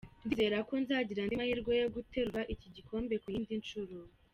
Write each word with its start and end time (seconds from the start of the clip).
Ndizera 0.25 0.57
ko 0.67 0.73
nzagira 0.83 1.19
andi 1.21 1.39
mahirwe 1.39 1.71
yo 1.81 1.87
guterura 1.95 2.41
iki 2.53 2.67
gikombe 2.75 3.15
ku 3.21 3.27
yindi 3.35 3.53
nshuro. 3.61 3.95